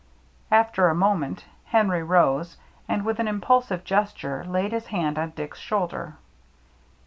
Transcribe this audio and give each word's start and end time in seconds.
After 0.49 0.89
a 0.89 0.95
moment 0.95 1.45
Henry 1.65 2.01
rose, 2.01 2.57
and, 2.87 3.05
with 3.05 3.19
an 3.19 3.27
impulsive 3.27 3.83
gesture, 3.83 4.43
laid 4.43 4.71
his 4.71 4.87
hand 4.87 5.19
on 5.19 5.29
Dick's 5.35 5.59
shoulder. 5.59 6.15